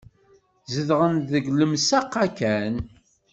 [0.73, 2.73] Zedɣen deg lemsaq-a kan.